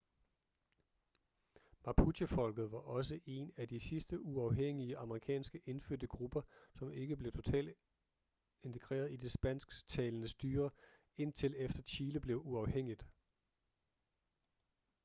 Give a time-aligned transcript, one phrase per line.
[1.85, 6.41] mapuchefolket var også en af de sidste uafhængige amerikanske indfødte grupper
[6.79, 7.77] som ikke blev totalt
[8.63, 10.69] integreret i det spansktalende styre
[11.17, 13.05] indtil efter chile blev uafhængigt